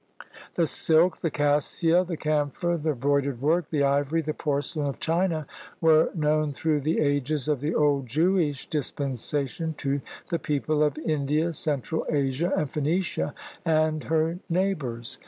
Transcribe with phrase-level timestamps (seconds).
[0.55, 5.45] The silk, the cassia, the camphor, the broidered work, the ivory, the porcelain of China,
[5.79, 11.53] were known through the ages of the old Jewish dispensation to the people of India,
[11.53, 15.19] Central Asia, and Phoenicia and her neighbors.